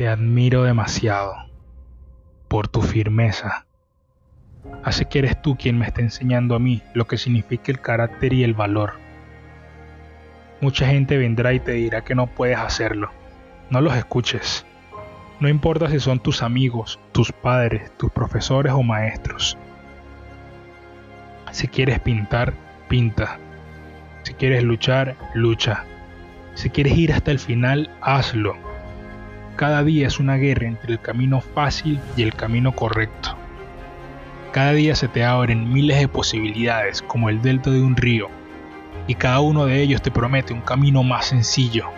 [0.00, 1.34] Te admiro demasiado
[2.48, 3.66] por tu firmeza.
[4.82, 8.32] Hace que eres tú quien me está enseñando a mí lo que significa el carácter
[8.32, 8.94] y el valor.
[10.62, 13.10] Mucha gente vendrá y te dirá que no puedes hacerlo.
[13.68, 14.64] No los escuches.
[15.38, 19.58] No importa si son tus amigos, tus padres, tus profesores o maestros.
[21.50, 22.54] Si quieres pintar,
[22.88, 23.38] pinta.
[24.22, 25.84] Si quieres luchar, lucha.
[26.54, 28.69] Si quieres ir hasta el final, hazlo.
[29.60, 33.36] Cada día es una guerra entre el camino fácil y el camino correcto.
[34.52, 38.30] Cada día se te abren miles de posibilidades como el delta de un río,
[39.06, 41.90] y cada uno de ellos te promete un camino más sencillo.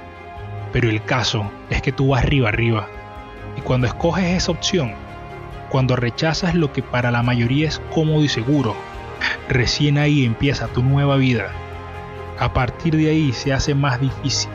[0.72, 2.88] Pero el caso es que tú vas arriba arriba,
[3.56, 4.94] y cuando escoges esa opción,
[5.68, 8.74] cuando rechazas lo que para la mayoría es cómodo y seguro,
[9.48, 11.52] recién ahí empieza tu nueva vida
[12.40, 14.50] a partir de ahí se hace más difícil.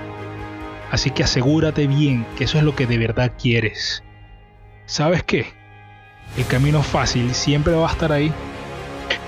[0.92, 4.04] Así que asegúrate bien que eso es lo que de verdad quieres.
[4.86, 5.54] ¿Sabes qué?
[6.38, 8.32] El camino fácil siempre va a estar ahí,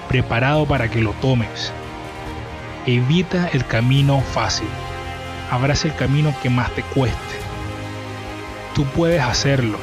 [0.07, 1.73] preparado para que lo tomes.
[2.85, 4.67] Evita el camino fácil.
[5.51, 7.17] Abraza el camino que más te cueste.
[8.73, 9.77] Tú puedes hacerlo.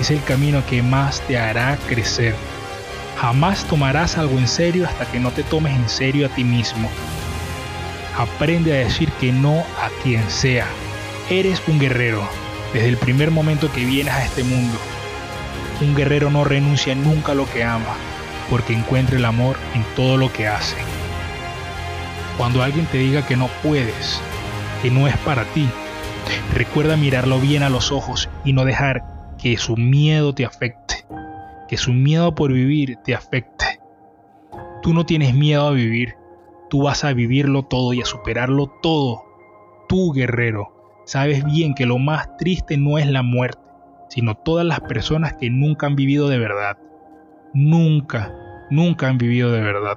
[0.00, 2.34] Es el camino que más te hará crecer.
[3.18, 6.90] Jamás tomarás algo en serio hasta que no te tomes en serio a ti mismo.
[8.16, 10.66] Aprende a decir que no a quien sea.
[11.30, 12.22] Eres un guerrero
[12.72, 14.78] desde el primer momento que vienes a este mundo.
[15.80, 17.96] Un guerrero no renuncia nunca a lo que ama,
[18.50, 20.76] porque encuentra el amor en todo lo que hace.
[22.36, 24.20] Cuando alguien te diga que no puedes,
[24.82, 25.68] que no es para ti,
[26.54, 29.02] recuerda mirarlo bien a los ojos y no dejar
[29.38, 31.04] que su miedo te afecte,
[31.68, 33.80] que su miedo por vivir te afecte.
[34.82, 36.14] Tú no tienes miedo a vivir,
[36.68, 39.24] Tú vas a vivirlo todo y a superarlo todo.
[39.88, 40.77] Tú, guerrero,
[41.08, 43.62] sabes bien que lo más triste no es la muerte,
[44.10, 46.76] sino todas las personas que nunca han vivido de verdad.
[47.54, 48.34] Nunca,
[48.68, 49.96] nunca han vivido de verdad.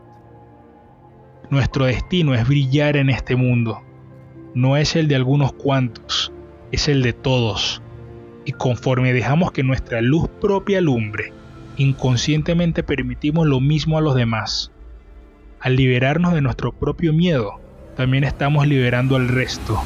[1.50, 3.82] Nuestro destino es brillar en este mundo.
[4.56, 6.32] No es el de algunos cuantos,
[6.72, 7.82] es el de todos.
[8.46, 11.34] Y conforme dejamos que nuestra luz propia alumbre,
[11.76, 14.72] inconscientemente permitimos lo mismo a los demás.
[15.60, 17.60] Al liberarnos de nuestro propio miedo,
[17.98, 19.78] también estamos liberando al resto.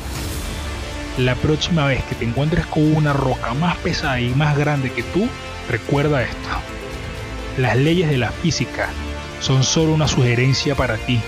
[1.17, 5.01] La próxima vez que te encuentres con una roca más pesada y más grande que
[5.01, 5.29] tú,
[5.69, 6.49] recuerda esto.
[7.57, 8.89] Las leyes de la física
[9.39, 11.21] son solo una sugerencia para ti.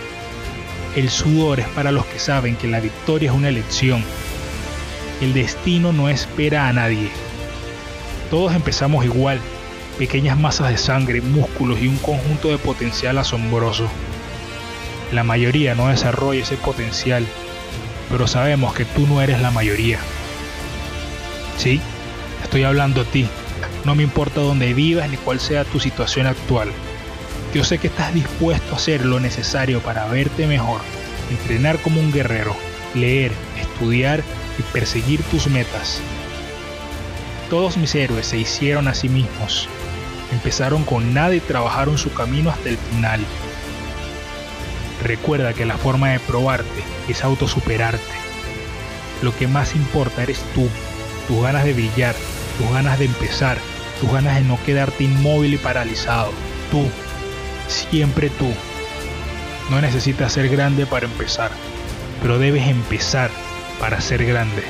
[0.97, 4.03] El sudor es para los que saben que la victoria es una elección.
[5.21, 7.09] El destino no espera a nadie.
[8.29, 9.39] Todos empezamos igual,
[9.97, 13.87] pequeñas masas de sangre, músculos y un conjunto de potencial asombroso.
[15.13, 17.25] La mayoría no desarrolla ese potencial,
[18.09, 19.99] pero sabemos que tú no eres la mayoría.
[21.57, 21.81] Sí,
[22.43, 23.27] estoy hablando a ti.
[23.85, 26.69] No me importa dónde vivas ni cuál sea tu situación actual.
[27.53, 30.81] Yo sé que estás dispuesto a hacer lo necesario para verte mejor,
[31.29, 32.55] entrenar como un guerrero,
[32.93, 34.23] leer, estudiar
[34.59, 36.01] y perseguir tus metas.
[37.49, 39.69] Todos mis héroes se hicieron a sí mismos.
[40.33, 43.21] Empezaron con nada y trabajaron su camino hasta el final.
[45.03, 48.01] Recuerda que la forma de probarte es autosuperarte.
[49.21, 50.67] Lo que más importa eres tú,
[51.27, 52.15] tus ganas de brillar,
[52.57, 53.57] tus ganas de empezar,
[53.99, 56.31] tus ganas de no quedarte inmóvil y paralizado.
[56.71, 56.83] Tú,
[57.67, 58.51] siempre tú.
[59.69, 61.51] No necesitas ser grande para empezar,
[62.21, 63.29] pero debes empezar
[63.79, 64.63] para ser grande.